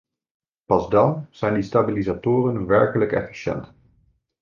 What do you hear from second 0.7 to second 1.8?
dan zijn die